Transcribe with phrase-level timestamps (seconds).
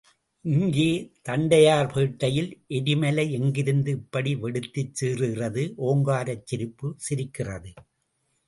[0.45, 0.87] இங்கே
[1.23, 7.71] தண்டையார் பேட்டையில் எரிமலை எங்கிருந்து இப்படி வெடித்துச் சீறுகிறது ஓங்காரச் சிரிப்புச் சிரிக்கிறது..?